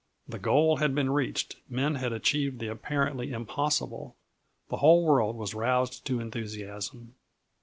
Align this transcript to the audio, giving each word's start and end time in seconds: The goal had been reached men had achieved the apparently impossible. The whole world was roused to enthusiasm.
The 0.27 0.39
goal 0.39 0.77
had 0.77 0.95
been 0.95 1.11
reached 1.11 1.57
men 1.69 1.93
had 1.93 2.11
achieved 2.11 2.57
the 2.57 2.69
apparently 2.71 3.31
impossible. 3.31 4.15
The 4.69 4.77
whole 4.77 5.05
world 5.05 5.35
was 5.37 5.53
roused 5.53 6.05
to 6.07 6.19
enthusiasm. 6.19 7.13